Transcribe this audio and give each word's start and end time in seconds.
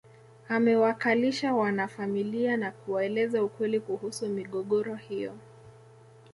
Amewakalisha 0.49 1.53
wanafamilia 1.53 2.57
na 2.57 2.71
kuwaeleza 2.71 3.43
ukweli 3.43 3.79
kuhusu 3.79 4.29
migogoro 4.29 4.95
hiyo 4.95 5.33